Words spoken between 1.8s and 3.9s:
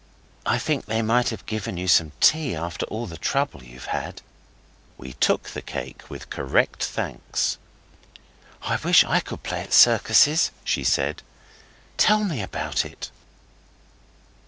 some tea after all the trouble you've